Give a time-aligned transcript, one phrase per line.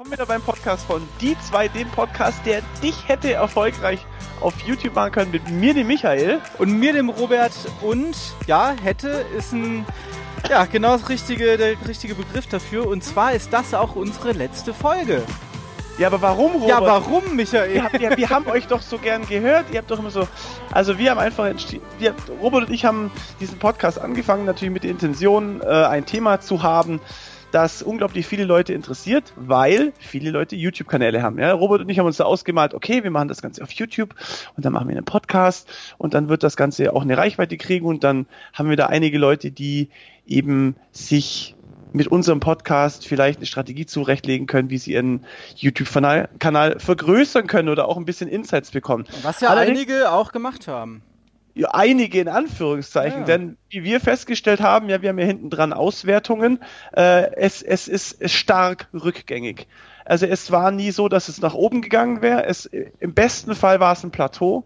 [0.00, 4.00] Willkommen wieder beim Podcast von Die zwei, dem Podcast, der dich hätte erfolgreich
[4.40, 6.40] auf YouTube machen können mit mir, dem Michael.
[6.56, 7.52] Und mir, dem Robert.
[7.82, 8.16] Und
[8.46, 9.84] ja, hätte ist ein
[10.48, 12.88] ja, genau das richtige, der richtige Begriff dafür.
[12.88, 15.22] Und zwar ist das auch unsere letzte Folge.
[15.98, 16.68] Ja, aber warum, Robert?
[16.68, 17.74] Ja, warum, Michael?
[17.74, 19.66] Wir, wir, wir haben euch doch so gern gehört.
[19.70, 20.26] Ihr habt doch immer so.
[20.72, 21.84] Also, wir haben einfach entschieden.
[21.98, 26.40] Wir, Robert und ich haben diesen Podcast angefangen, natürlich mit der Intention, äh, ein Thema
[26.40, 27.02] zu haben,
[27.52, 31.38] das unglaublich viele Leute interessiert, weil viele Leute YouTube-Kanäle haben.
[31.38, 34.14] Ja, Robert und ich haben uns da ausgemalt, okay, wir machen das Ganze auf YouTube
[34.56, 35.68] und dann machen wir einen Podcast
[35.98, 39.18] und dann wird das Ganze auch eine Reichweite kriegen und dann haben wir da einige
[39.18, 39.90] Leute, die
[40.26, 41.56] eben sich
[41.92, 45.24] mit unserem Podcast vielleicht eine Strategie zurechtlegen können, wie sie ihren
[45.56, 49.06] YouTube-Kanal vergrößern können oder auch ein bisschen Insights bekommen.
[49.22, 51.02] Was ja Allerdings, einige auch gemacht haben
[51.68, 53.26] einige in Anführungszeichen, ja.
[53.26, 56.60] denn wie wir festgestellt haben, ja, wir haben ja hinten dran Auswertungen,
[56.96, 59.66] äh, es, es ist stark rückgängig.
[60.04, 62.44] Also es war nie so, dass es nach oben gegangen wäre.
[62.44, 64.64] Es, Im besten Fall war es ein Plateau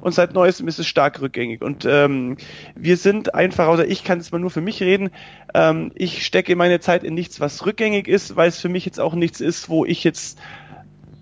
[0.00, 1.62] und seit neuestem ist es stark rückgängig.
[1.62, 2.36] Und ähm,
[2.74, 5.10] wir sind einfach, oder ich kann jetzt mal nur für mich reden,
[5.54, 9.00] ähm, ich stecke meine Zeit in nichts, was rückgängig ist, weil es für mich jetzt
[9.00, 10.38] auch nichts ist, wo ich jetzt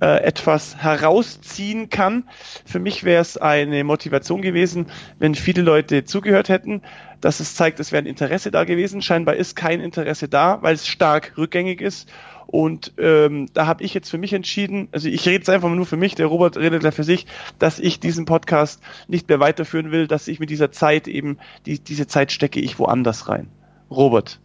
[0.00, 2.24] äh, etwas herausziehen kann.
[2.64, 4.86] Für mich wäre es eine Motivation gewesen,
[5.18, 6.82] wenn viele Leute zugehört hätten,
[7.20, 9.02] dass es zeigt, es wäre ein Interesse da gewesen.
[9.02, 12.08] Scheinbar ist kein Interesse da, weil es stark rückgängig ist.
[12.46, 15.86] Und ähm, da habe ich jetzt für mich entschieden, also ich rede jetzt einfach nur
[15.86, 17.26] für mich, der Robert redet ja für sich,
[17.58, 21.78] dass ich diesen Podcast nicht mehr weiterführen will, dass ich mit dieser Zeit eben, die,
[21.78, 23.48] diese Zeit stecke ich woanders rein.
[23.90, 24.40] Robert,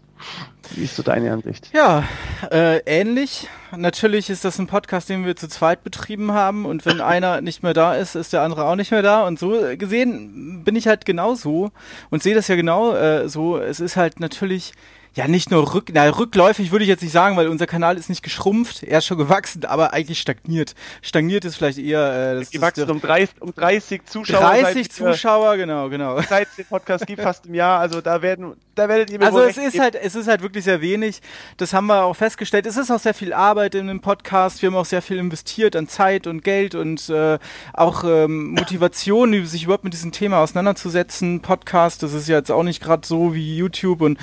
[0.75, 1.69] wie ist so deine Ansicht?
[1.73, 2.03] Ja,
[2.51, 3.47] äh, ähnlich.
[3.75, 7.63] Natürlich ist das ein Podcast, den wir zu zweit betrieben haben und wenn einer nicht
[7.63, 10.87] mehr da ist, ist der andere auch nicht mehr da und so gesehen bin ich
[10.87, 11.71] halt genauso
[12.09, 13.57] und sehe das ja genau äh, so.
[13.57, 14.73] Es ist halt natürlich
[15.15, 18.09] ja nicht nur rück, na, rückläufig würde ich jetzt nicht sagen, weil unser Kanal ist
[18.09, 20.75] nicht geschrumpft, er ist schon gewachsen, aber eigentlich stagniert.
[21.01, 24.39] Stagniert ist vielleicht eher äh, das gewachsen ist um 30, um 30 Zuschauer.
[24.39, 26.21] 30 Zuschauer, genau, genau.
[26.21, 29.41] Seit den Podcast gibt fast im Jahr, also da werden da werdet ihr mir Also
[29.41, 29.83] es ist geben.
[29.83, 31.21] halt es ist halt wirklich sehr wenig.
[31.57, 32.65] Das haben wir auch festgestellt.
[32.65, 34.61] Es ist auch sehr viel Arbeit in dem Podcast.
[34.61, 37.37] Wir haben auch sehr viel investiert an Zeit und Geld und äh,
[37.73, 41.41] auch ähm, Motivation, sich überhaupt mit diesem Thema auseinanderzusetzen.
[41.41, 44.17] Podcast, das ist ja jetzt auch nicht gerade so wie YouTube und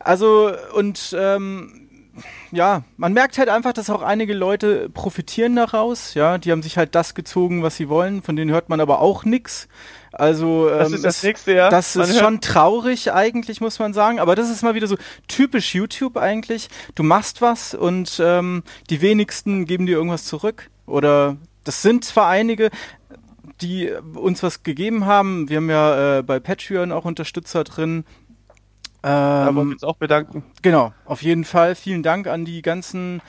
[0.00, 1.87] also und ähm,
[2.50, 6.14] ja, man merkt halt einfach, dass auch einige Leute profitieren daraus.
[6.14, 8.22] Ja, die haben sich halt das gezogen, was sie wollen.
[8.22, 9.68] Von denen hört man aber auch nichts.
[10.12, 11.70] Also ähm, das ist das nächste, ja.
[11.70, 14.18] Das man ist schon traurig eigentlich, muss man sagen.
[14.18, 14.96] Aber das ist mal wieder so
[15.26, 16.68] typisch YouTube eigentlich.
[16.94, 20.70] Du machst was und ähm, die wenigsten geben dir irgendwas zurück.
[20.86, 22.70] Oder das sind zwar einige,
[23.60, 25.48] die uns was gegeben haben.
[25.48, 28.04] Wir haben ja äh, bei Patreon auch Unterstützer drin.
[29.08, 30.44] Ähm, da wollen wir uns auch bedanken.
[30.60, 31.74] Genau, auf jeden Fall.
[31.74, 33.22] Vielen Dank an die ganzen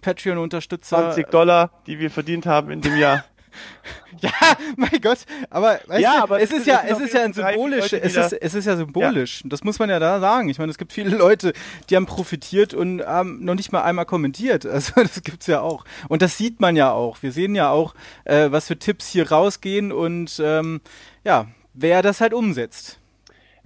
[0.00, 0.96] Patreon-Unterstützer.
[0.96, 3.24] 20 Dollar, die wir verdient haben in dem Jahr.
[4.20, 4.30] ja,
[4.76, 7.92] mein Gott, aber, weißt ja, du, aber es ist ja, es ist ja ein symbolisch,
[7.92, 9.42] es ist, es ist ja symbolisch.
[9.42, 9.48] Ja.
[9.48, 10.48] Das muss man ja da sagen.
[10.48, 11.52] Ich meine, es gibt viele Leute,
[11.88, 14.66] die haben profitiert und haben noch nicht mal einmal kommentiert.
[14.76, 15.84] Also das gibt's ja auch.
[16.08, 17.22] Und das sieht man ja auch.
[17.22, 20.82] Wir sehen ja auch, äh, was für Tipps hier rausgehen und ähm,
[21.24, 23.00] ja, wer das halt umsetzt.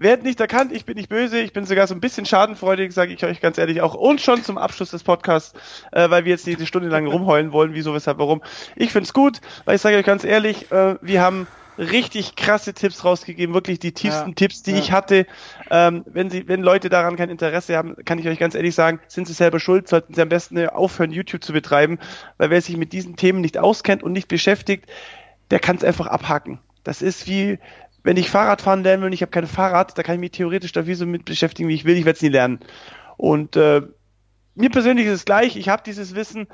[0.00, 3.12] Werd nicht erkannt, ich bin nicht böse, ich bin sogar so ein bisschen schadenfreudig, sage
[3.12, 3.94] ich euch ganz ehrlich auch.
[3.94, 5.52] Und schon zum Abschluss des Podcasts,
[5.92, 8.40] äh, weil wir jetzt nicht eine Stunde lang rumheulen wollen, wieso, weshalb, warum.
[8.76, 11.46] Ich find's gut, weil ich sage euch ganz ehrlich, äh, wir haben
[11.76, 14.78] richtig krasse Tipps rausgegeben, wirklich die tiefsten ja, Tipps, die ja.
[14.78, 15.26] ich hatte.
[15.70, 19.00] Ähm, wenn sie, wenn Leute daran kein Interesse haben, kann ich euch ganz ehrlich sagen,
[19.06, 21.98] sind sie selber schuld, sollten sie am besten aufhören, YouTube zu betreiben,
[22.38, 24.86] weil wer sich mit diesen Themen nicht auskennt und nicht beschäftigt,
[25.50, 26.58] der kann es einfach abhaken.
[26.84, 27.58] Das ist wie,
[28.02, 30.30] wenn ich Fahrrad fahren lernen will und ich habe kein Fahrrad, da kann ich mich
[30.32, 32.60] theoretisch da wie so mit beschäftigen, wie ich will, ich werde es nie lernen.
[33.16, 33.82] Und äh,
[34.54, 36.46] mir persönlich ist es gleich, ich habe dieses Wissen,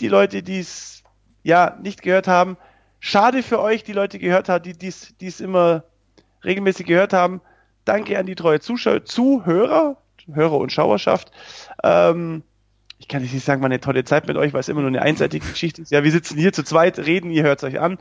[0.00, 1.02] die Leute, die es
[1.42, 2.56] ja nicht gehört haben,
[2.98, 5.84] schade für euch, die Leute gehört haben, die dies, es immer
[6.44, 7.40] regelmäßig gehört haben.
[7.84, 9.96] Danke an die treue Zuschauer, Zuhörer,
[10.32, 11.32] Hörer und Schauerschaft.
[11.82, 12.42] Ähm,
[12.98, 15.02] ich kann nicht sagen, war eine tolle Zeit mit euch, weil es immer nur eine
[15.02, 15.90] einseitige Geschichte ist.
[15.90, 17.98] Ja, wir sitzen hier zu zweit, reden, ihr hört es euch an.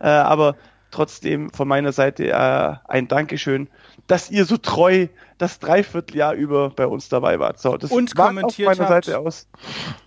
[0.00, 0.56] Äh, aber
[0.90, 3.68] trotzdem von meiner Seite äh, ein Dankeschön,
[4.10, 5.06] dass ihr so treu
[5.40, 7.58] das Dreivierteljahr über bei uns dabei wart.
[7.58, 9.48] So, das und kommentiert habt, Seite aus.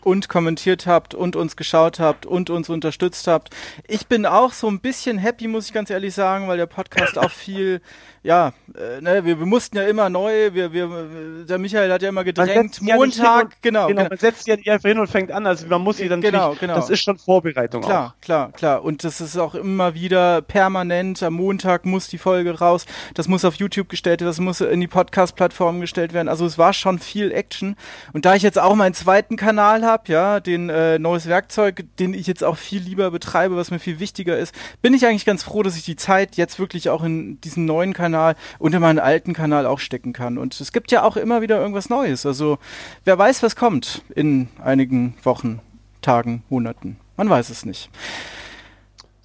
[0.04, 3.50] Und kommentiert habt und uns geschaut habt und uns unterstützt habt.
[3.88, 7.18] Ich bin auch so ein bisschen happy, muss ich ganz ehrlich sagen, weil der Podcast
[7.18, 7.82] auch viel,
[8.24, 12.10] ja, äh, ne, wir, wir, mussten ja immer neu, wir, wir, der Michael hat ja
[12.10, 14.04] immer gedrängt, Montag, ja genau, genau.
[14.04, 16.56] Man setzt ja nicht einfach hin und fängt an, also man muss sie dann genau,
[16.60, 16.76] genau.
[16.76, 18.22] das ist schon Vorbereitung klar, auch.
[18.22, 22.86] Klar, klar, Und das ist auch immer wieder permanent, am Montag muss die Folge raus,
[23.16, 26.28] das muss auf YouTube gestellt das muss in die Podcast Podcast-Plattformen gestellt werden.
[26.28, 27.76] Also es war schon viel Action.
[28.14, 32.14] Und da ich jetzt auch meinen zweiten Kanal habe, ja, den äh, neues Werkzeug, den
[32.14, 35.44] ich jetzt auch viel lieber betreibe, was mir viel wichtiger ist, bin ich eigentlich ganz
[35.44, 39.00] froh, dass ich die Zeit jetzt wirklich auch in diesen neuen Kanal und in meinen
[39.00, 40.38] alten Kanal auch stecken kann.
[40.38, 42.26] Und es gibt ja auch immer wieder irgendwas Neues.
[42.26, 42.58] Also
[43.06, 45.60] wer weiß, was kommt in einigen Wochen,
[46.02, 46.98] Tagen, Monaten.
[47.18, 47.90] Man weiß es nicht.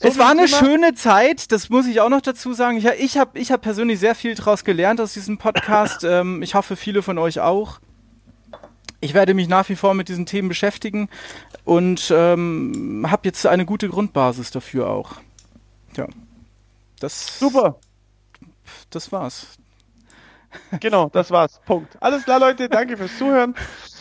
[0.00, 0.58] So es war eine Thema.
[0.58, 2.76] schöne Zeit, das muss ich auch noch dazu sagen.
[2.76, 6.04] Ich, ich habe ich hab persönlich sehr viel daraus gelernt aus diesem Podcast.
[6.08, 7.80] ähm, ich hoffe, viele von euch auch.
[9.00, 11.08] Ich werde mich nach wie vor mit diesen Themen beschäftigen
[11.64, 15.16] und ähm, habe jetzt eine gute Grundbasis dafür auch.
[15.96, 16.06] Ja.
[17.00, 17.78] Das, Super.
[18.90, 19.46] Das war's.
[20.80, 21.60] Genau, das war's.
[21.66, 22.00] Punkt.
[22.00, 22.68] Alles klar, Leute.
[22.68, 23.54] Danke fürs Zuhören.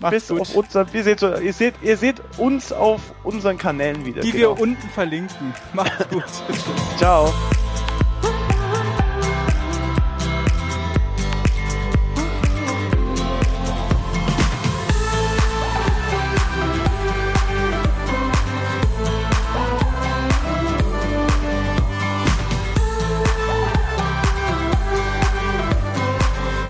[0.00, 0.40] Macht's bis gut.
[0.40, 4.22] auf unser, ihr, seht, ihr, seht, ihr seht uns auf unseren Kanälen wieder.
[4.22, 4.56] Die genau.
[4.56, 5.54] wir unten verlinken.
[5.72, 6.24] Macht's gut.
[6.96, 7.32] Ciao.